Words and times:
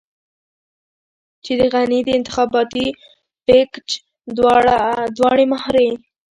چې 1.43 1.51
د 1.59 1.61
غني 1.73 1.99
د 2.05 2.09
انتخاباتي 2.19 2.87
پېکج 3.45 3.87
دواړې 5.17 5.45
مهرې. 5.53 5.89